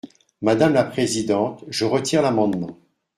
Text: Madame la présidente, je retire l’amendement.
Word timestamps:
Madame 0.41 0.73
la 0.73 0.83
présidente, 0.83 1.63
je 1.69 1.85
retire 1.85 2.23
l’amendement. 2.23 2.75